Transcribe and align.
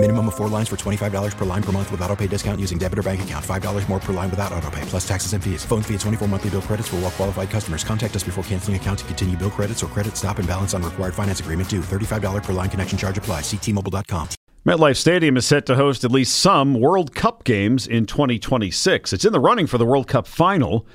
Minimum 0.00 0.28
of 0.28 0.36
four 0.36 0.46
lines 0.46 0.68
for 0.68 0.76
$25 0.76 1.36
per 1.36 1.44
line 1.44 1.62
per 1.62 1.72
month 1.72 1.90
with 1.90 2.00
auto 2.02 2.14
pay 2.14 2.28
discount 2.28 2.60
using 2.60 2.78
debit 2.78 3.00
or 3.00 3.02
bank 3.02 3.20
account. 3.22 3.44
$5 3.44 3.88
more 3.88 3.98
per 3.98 4.12
line 4.12 4.30
without 4.30 4.52
auto 4.52 4.70
pay, 4.70 4.80
plus 4.82 5.06
taxes 5.06 5.32
and 5.32 5.42
fees. 5.42 5.64
Phone 5.64 5.82
fee 5.82 5.94
at 5.94 6.00
24 6.00 6.28
monthly 6.28 6.50
bill 6.50 6.62
credits 6.62 6.86
for 6.86 6.96
all 6.96 7.02
well 7.02 7.10
qualified 7.10 7.50
customers. 7.50 7.82
Contact 7.82 8.14
us 8.14 8.22
before 8.22 8.44
canceling 8.44 8.76
account 8.76 9.00
to 9.00 9.04
continue 9.06 9.36
bill 9.36 9.50
credits 9.50 9.82
or 9.82 9.88
credit 9.88 10.16
stop 10.16 10.38
and 10.38 10.46
balance 10.46 10.72
on 10.72 10.84
required 10.84 11.14
finance 11.14 11.40
agreement 11.40 11.68
due. 11.68 11.80
$35 11.80 12.44
per 12.44 12.52
line 12.52 12.70
connection 12.70 12.96
charge 12.96 13.18
apply. 13.18 13.40
Ctmobile.com. 13.40 14.28
MetLife 14.64 14.96
Stadium 14.96 15.36
is 15.36 15.46
set 15.46 15.66
to 15.66 15.74
host 15.74 16.04
at 16.04 16.12
least 16.12 16.38
some 16.38 16.78
World 16.78 17.12
Cup 17.12 17.42
games 17.42 17.84
in 17.84 18.06
2026. 18.06 19.12
It's 19.12 19.24
in 19.24 19.32
the 19.32 19.40
running 19.40 19.66
for 19.66 19.78
the 19.78 19.86
World 19.86 20.06
Cup 20.06 20.28
final. 20.28 20.86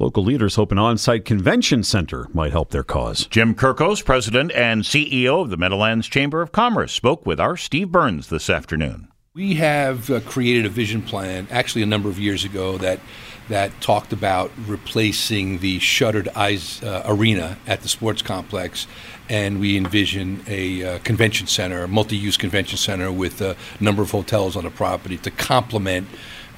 Local 0.00 0.22
leaders 0.22 0.54
hope 0.54 0.70
an 0.70 0.78
on 0.78 0.96
site 0.96 1.24
convention 1.24 1.82
center 1.82 2.28
might 2.32 2.52
help 2.52 2.70
their 2.70 2.84
cause. 2.84 3.26
Jim 3.26 3.52
Kirkos, 3.52 4.04
president 4.04 4.52
and 4.52 4.84
CEO 4.84 5.42
of 5.42 5.50
the 5.50 5.56
Meadowlands 5.56 6.06
Chamber 6.06 6.40
of 6.40 6.52
Commerce, 6.52 6.92
spoke 6.92 7.26
with 7.26 7.40
our 7.40 7.56
Steve 7.56 7.90
Burns 7.90 8.28
this 8.28 8.48
afternoon. 8.48 9.08
We 9.34 9.54
have 9.54 10.08
uh, 10.08 10.20
created 10.20 10.66
a 10.66 10.68
vision 10.68 11.02
plan, 11.02 11.48
actually 11.50 11.82
a 11.82 11.86
number 11.86 12.08
of 12.08 12.16
years 12.16 12.44
ago, 12.44 12.78
that 12.78 13.00
that 13.48 13.80
talked 13.80 14.12
about 14.12 14.52
replacing 14.66 15.58
the 15.58 15.80
shuttered 15.80 16.28
ice 16.36 16.80
uh, 16.82 17.02
arena 17.06 17.56
at 17.66 17.80
the 17.80 17.88
sports 17.88 18.22
complex, 18.22 18.86
and 19.28 19.58
we 19.58 19.76
envision 19.76 20.44
a 20.46 20.84
uh, 20.84 20.98
convention 21.00 21.46
center, 21.48 21.82
a 21.82 21.88
multi-use 21.88 22.36
convention 22.36 22.76
center 22.78 23.10
with 23.10 23.40
a 23.40 23.56
number 23.80 24.02
of 24.02 24.12
hotels 24.12 24.54
on 24.54 24.62
the 24.64 24.70
property 24.70 25.16
to 25.18 25.30
complement 25.30 26.06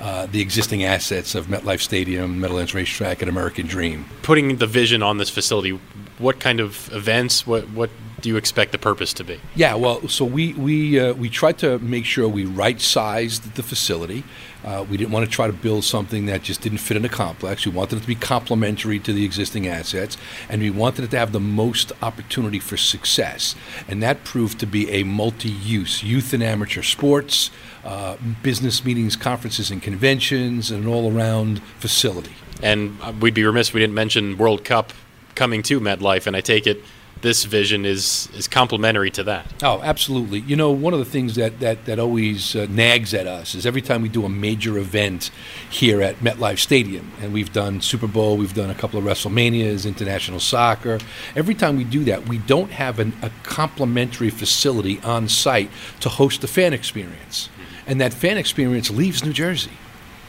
uh, 0.00 0.26
the 0.26 0.40
existing 0.40 0.82
assets 0.82 1.34
of 1.34 1.46
MetLife 1.46 1.80
Stadium, 1.80 2.40
Meadowlands 2.40 2.74
Racetrack, 2.74 3.20
and 3.20 3.28
American 3.28 3.66
Dream. 3.66 4.06
Putting 4.22 4.56
the 4.56 4.66
vision 4.66 5.02
on 5.02 5.18
this 5.18 5.28
facility, 5.28 5.78
what 6.18 6.40
kind 6.40 6.58
of 6.58 6.90
events, 6.92 7.46
what 7.46 7.68
what 7.70 7.90
do 8.22 8.28
you 8.28 8.36
expect 8.36 8.72
the 8.72 8.78
purpose 8.78 9.12
to 9.14 9.24
be? 9.24 9.40
Yeah, 9.54 9.74
well, 9.74 10.08
so 10.08 10.24
we 10.24 10.52
we 10.54 11.00
uh, 11.00 11.14
we 11.14 11.28
tried 11.28 11.58
to 11.58 11.78
make 11.78 12.04
sure 12.04 12.28
we 12.28 12.44
right 12.44 12.80
sized 12.80 13.54
the 13.54 13.62
facility. 13.62 14.24
Uh, 14.64 14.84
we 14.88 14.96
didn't 14.98 15.10
want 15.10 15.24
to 15.24 15.30
try 15.30 15.46
to 15.46 15.52
build 15.52 15.84
something 15.84 16.26
that 16.26 16.42
just 16.42 16.60
didn't 16.60 16.78
fit 16.78 16.96
in 16.96 17.04
a 17.04 17.08
complex. 17.08 17.64
We 17.64 17.72
wanted 17.72 17.96
it 17.96 18.00
to 18.02 18.06
be 18.06 18.14
complementary 18.14 18.98
to 18.98 19.12
the 19.12 19.24
existing 19.24 19.66
assets, 19.66 20.18
and 20.50 20.60
we 20.60 20.70
wanted 20.70 21.04
it 21.04 21.10
to 21.12 21.18
have 21.18 21.32
the 21.32 21.40
most 21.40 21.92
opportunity 22.02 22.58
for 22.58 22.76
success. 22.76 23.54
And 23.88 24.02
that 24.02 24.22
proved 24.24 24.60
to 24.60 24.66
be 24.66 24.90
a 24.90 25.02
multi-use 25.02 26.02
youth 26.02 26.34
and 26.34 26.42
amateur 26.42 26.82
sports, 26.82 27.50
uh, 27.84 28.16
business 28.42 28.84
meetings, 28.84 29.16
conferences, 29.16 29.70
and 29.70 29.82
conventions, 29.82 30.70
and 30.70 30.84
an 30.84 30.90
all-around 30.90 31.62
facility. 31.78 32.34
And 32.62 33.00
we'd 33.22 33.32
be 33.32 33.44
remiss 33.44 33.68
if 33.68 33.74
we 33.74 33.80
didn't 33.80 33.94
mention 33.94 34.36
World 34.36 34.64
Cup 34.64 34.92
coming 35.34 35.62
to 35.62 35.80
MetLife, 35.80 36.26
and 36.26 36.36
I 36.36 36.42
take 36.42 36.66
it 36.66 36.84
this 37.22 37.44
vision 37.44 37.84
is 37.84 38.28
is 38.34 38.48
complementary 38.48 39.10
to 39.10 39.22
that. 39.24 39.46
Oh, 39.62 39.82
absolutely. 39.82 40.40
You 40.40 40.56
know, 40.56 40.70
one 40.70 40.92
of 40.92 40.98
the 40.98 41.04
things 41.04 41.34
that 41.34 41.60
that 41.60 41.84
that 41.84 41.98
always 41.98 42.56
uh, 42.56 42.66
nags 42.70 43.12
at 43.14 43.26
us 43.26 43.54
is 43.54 43.66
every 43.66 43.82
time 43.82 44.02
we 44.02 44.08
do 44.08 44.24
a 44.24 44.28
major 44.28 44.78
event 44.78 45.30
here 45.68 46.00
at 46.02 46.16
MetLife 46.16 46.58
Stadium, 46.58 47.12
and 47.20 47.32
we've 47.32 47.52
done 47.52 47.80
Super 47.80 48.06
Bowl, 48.06 48.36
we've 48.36 48.54
done 48.54 48.70
a 48.70 48.74
couple 48.74 48.98
of 48.98 49.04
WrestleManias, 49.04 49.86
international 49.86 50.40
soccer. 50.40 50.98
Every 51.36 51.54
time 51.54 51.76
we 51.76 51.84
do 51.84 52.04
that, 52.04 52.28
we 52.28 52.38
don't 52.38 52.70
have 52.70 52.98
an, 52.98 53.12
a 53.22 53.30
complementary 53.42 54.30
facility 54.30 55.00
on 55.00 55.28
site 55.28 55.70
to 56.00 56.08
host 56.08 56.40
the 56.40 56.48
fan 56.48 56.72
experience, 56.72 57.50
and 57.86 58.00
that 58.00 58.14
fan 58.14 58.38
experience 58.38 58.90
leaves 58.90 59.24
New 59.24 59.32
Jersey. 59.32 59.72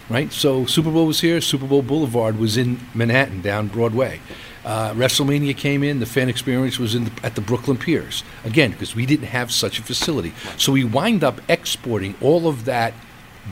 Right, 0.10 0.34
so 0.34 0.66
Super 0.66 0.92
Bowl 0.92 1.08
was 1.08 1.22
here. 1.22 1.40
Super 1.40 1.66
Bowl 1.66 1.82
Boulevard 1.82 2.38
was 2.38 2.58
in 2.58 2.82
Manhattan, 2.94 3.40
down 3.40 3.70
Broadway. 3.70 4.20
Uh, 4.64 4.94
WrestleMania 4.94 5.56
came 5.58 5.84
in. 5.84 6.00
The 6.00 6.06
fan 6.06 6.30
experience 6.30 6.78
was 6.78 6.96
in 6.96 7.06
the, 7.06 7.12
at 7.24 7.36
the 7.36 7.42
Brooklyn 7.42 7.78
Piers 7.78 8.24
again 8.46 8.72
because 8.72 8.96
we 8.96 9.06
didn't 9.06 9.28
have 9.28 9.52
such 9.52 9.80
a 9.80 9.84
facility. 9.84 10.34
So 10.58 10.72
we 10.74 10.84
wind 10.84 11.24
up 11.24 11.42
exporting 11.50 12.16
all 12.22 12.48
of 12.48 12.66
that 12.66 12.94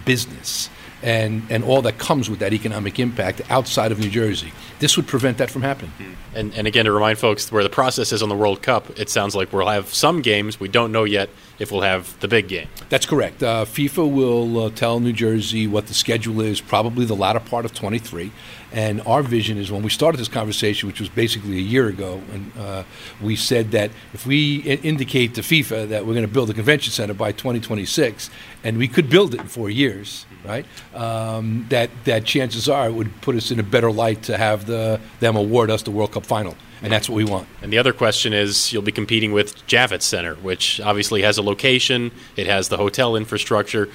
business 0.06 0.70
and 1.02 1.44
and 1.50 1.64
all 1.64 1.82
that 1.82 1.98
comes 1.98 2.30
with 2.30 2.40
that 2.40 2.54
economic 2.54 3.00
impact 3.00 3.42
outside 3.50 3.92
of 3.92 4.00
New 4.00 4.10
Jersey. 4.10 4.52
This 4.80 4.98
would 4.98 5.08
prevent 5.08 5.38
that 5.38 5.50
from 5.50 5.62
happening. 5.62 5.92
And, 6.36 6.54
and 6.54 6.68
again, 6.68 6.86
to 6.86 6.92
remind 6.92 7.18
folks 7.18 7.52
where 7.52 7.64
the 7.64 7.70
process 7.70 8.12
is 8.12 8.22
on 8.22 8.30
the 8.30 8.36
World 8.36 8.62
Cup, 8.62 9.00
it 9.00 9.10
sounds 9.10 9.36
like 9.36 9.52
we'll 9.52 9.68
have 9.68 9.94
some 9.94 10.22
games. 10.22 10.60
We 10.60 10.68
don't 10.68 10.92
know 10.92 11.04
yet 11.04 11.30
if 11.58 11.72
we'll 11.72 11.82
have 11.82 12.18
the 12.20 12.28
big 12.28 12.48
game. 12.48 12.68
That's 12.90 13.06
correct. 13.06 13.42
Uh, 13.44 13.66
FIFA 13.66 14.12
will 14.12 14.66
uh, 14.66 14.70
tell 14.70 15.00
New 15.00 15.14
Jersey 15.14 15.68
what 15.68 15.88
the 15.88 15.94
schedule 15.94 16.40
is, 16.42 16.62
probably 16.62 17.06
the 17.06 17.16
latter 17.16 17.40
part 17.40 17.66
of 17.66 17.74
23. 17.74 18.32
And 18.72 19.02
our 19.02 19.24
vision 19.24 19.58
is 19.58 19.72
when 19.72 19.82
we 19.82 19.90
started 19.90 20.20
this 20.20 20.28
conversation, 20.28 20.88
which 20.88 21.00
was 21.00 21.10
basically 21.10 21.58
a 21.58 21.62
year 21.62 21.88
ago, 21.88 22.22
and 22.32 22.52
uh, 22.58 22.84
we 23.22 23.36
said 23.36 23.72
that 23.72 23.90
if 24.14 24.28
we 24.28 24.58
indicate 24.58 25.34
to 25.36 25.42
FIFA 25.42 25.90
that 25.90 26.06
we're 26.06 26.14
going 26.14 26.28
to 26.28 26.32
build 26.32 26.50
a 26.50 26.54
convention 26.54 26.92
center 26.92 27.16
by 27.16 27.32
2026, 27.32 28.30
and 28.64 28.78
we 28.78 28.88
could 28.88 29.10
build 29.10 29.34
it 29.34 29.42
in 29.42 29.48
four 29.48 29.70
years, 29.70 30.26
right? 30.46 30.66
Um, 30.94 31.66
that 31.70 31.90
that 32.06 32.26
chances 32.26 32.70
are 32.70 32.88
it 32.88 32.94
would 32.94 33.22
put 33.22 33.36
us 33.36 33.50
in 33.52 33.60
a 33.60 33.64
better 33.64 33.92
light 33.92 34.24
to 34.24 34.38
have 34.38 34.66
the 34.66 35.00
them 35.20 35.36
award 35.36 35.72
us 35.72 35.82
the 35.82 35.92
World 35.92 36.12
Cup 36.12 36.26
final, 36.26 36.56
and 36.84 36.94
that's 36.94 37.10
what 37.10 37.16
we 37.16 37.26
want. 37.26 37.48
And 37.64 37.74
the 37.74 37.80
other 37.80 37.94
question 37.94 38.34
is 38.34 38.72
you'll 38.72 38.84
be 38.84 38.92
competing 38.92 39.32
with 39.32 39.66
Javits 39.66 40.04
Center, 40.04 40.36
which 40.36 40.80
obviously 40.80 41.24
has 41.24 41.40
a 41.40 41.42
location, 41.42 42.12
it 42.36 42.46
has 42.46 42.70
the 42.70 42.78
hotel 42.78 43.16
infrastructure. 43.16 43.90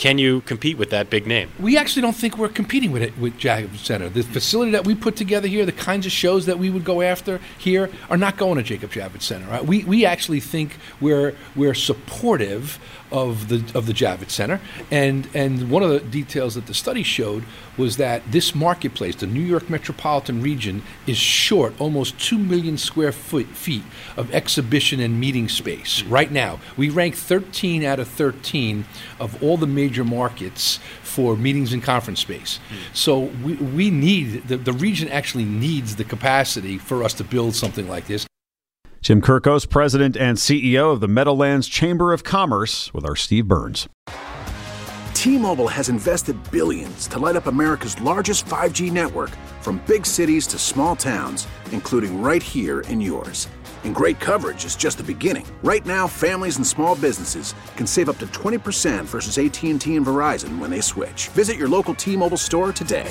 Can 0.00 0.16
you 0.16 0.40
compete 0.40 0.78
with 0.78 0.88
that 0.90 1.10
big 1.10 1.26
name? 1.26 1.50
We 1.60 1.76
actually 1.76 2.00
don't 2.00 2.16
think 2.16 2.38
we're 2.38 2.48
competing 2.48 2.90
with 2.90 3.02
it 3.02 3.18
with 3.18 3.36
Jacobs 3.36 3.82
Center. 3.82 4.08
The 4.08 4.22
facility 4.22 4.70
that 4.70 4.86
we 4.86 4.94
put 4.94 5.14
together 5.14 5.46
here, 5.46 5.66
the 5.66 5.72
kinds 5.72 6.06
of 6.06 6.12
shows 6.12 6.46
that 6.46 6.58
we 6.58 6.70
would 6.70 6.84
go 6.84 7.02
after 7.02 7.38
here, 7.58 7.90
are 8.08 8.16
not 8.16 8.38
going 8.38 8.56
to 8.56 8.62
Jacob 8.62 8.92
Javits 8.92 9.24
Center. 9.24 9.46
Right? 9.46 9.62
We 9.62 9.84
we 9.84 10.06
actually 10.06 10.40
think 10.40 10.78
we're 11.02 11.34
we're 11.54 11.74
supportive 11.74 12.78
of 13.12 13.48
the 13.48 13.64
of 13.76 13.86
the 13.86 13.92
Javits 13.92 14.30
Center, 14.30 14.60
and 14.90 15.28
and 15.34 15.70
one 15.70 15.82
of 15.82 15.90
the 15.90 16.00
details 16.00 16.54
that 16.54 16.66
the 16.66 16.74
study 16.74 17.02
showed 17.02 17.44
was 17.76 17.96
that 17.96 18.22
this 18.30 18.54
marketplace, 18.54 19.16
the 19.16 19.26
New 19.26 19.40
York 19.40 19.70
metropolitan 19.70 20.42
region, 20.42 20.82
is 21.06 21.16
short 21.16 21.78
almost 21.80 22.18
two 22.20 22.38
million 22.38 22.76
square 22.76 23.12
foot 23.12 23.46
feet 23.46 23.84
of 24.16 24.32
exhibition 24.34 25.00
and 25.00 25.18
meeting 25.18 25.48
space 25.48 26.02
right 26.04 26.30
now. 26.30 26.60
We 26.76 26.90
rank 26.90 27.14
13 27.14 27.84
out 27.84 27.98
of 27.98 28.08
13 28.08 28.84
of 29.18 29.42
all 29.42 29.56
the 29.56 29.66
major 29.66 30.04
markets 30.04 30.78
for 31.02 31.36
meetings 31.36 31.72
and 31.72 31.82
conference 31.82 32.20
space. 32.20 32.60
So 32.92 33.18
we, 33.42 33.54
we 33.54 33.90
need 33.90 34.46
the, 34.48 34.56
the 34.56 34.72
region 34.72 35.08
actually 35.08 35.44
needs 35.44 35.96
the 35.96 36.04
capacity 36.04 36.78
for 36.78 37.02
us 37.02 37.14
to 37.14 37.24
build 37.24 37.54
something 37.54 37.88
like 37.88 38.06
this. 38.06 38.26
Jim 39.02 39.22
Kirkos, 39.22 39.66
president 39.66 40.14
and 40.14 40.36
CEO 40.36 40.92
of 40.92 41.00
the 41.00 41.08
Meadowlands 41.08 41.68
Chamber 41.68 42.12
of 42.12 42.22
Commerce, 42.22 42.92
with 42.92 43.06
our 43.06 43.16
Steve 43.16 43.48
Burns. 43.48 43.88
T-Mobile 45.14 45.68
has 45.68 45.88
invested 45.88 46.36
billions 46.50 47.06
to 47.08 47.18
light 47.18 47.36
up 47.36 47.46
America's 47.46 47.98
largest 48.02 48.44
5G 48.44 48.92
network 48.92 49.30
from 49.62 49.82
big 49.86 50.04
cities 50.04 50.46
to 50.48 50.58
small 50.58 50.96
towns, 50.96 51.46
including 51.72 52.20
right 52.20 52.42
here 52.42 52.80
in 52.82 53.00
yours. 53.00 53.48
And 53.84 53.94
great 53.94 54.20
coverage 54.20 54.66
is 54.66 54.76
just 54.76 54.98
the 54.98 55.02
beginning. 55.02 55.46
Right 55.62 55.84
now, 55.86 56.06
families 56.06 56.56
and 56.56 56.66
small 56.66 56.94
businesses 56.94 57.54
can 57.76 57.86
save 57.86 58.10
up 58.10 58.18
to 58.18 58.26
20% 58.26 59.04
versus 59.04 59.38
AT&T 59.38 59.96
and 59.96 60.06
Verizon 60.06 60.58
when 60.58 60.70
they 60.70 60.82
switch. 60.82 61.28
Visit 61.28 61.56
your 61.56 61.68
local 61.68 61.94
T-Mobile 61.94 62.36
store 62.36 62.72
today. 62.72 63.10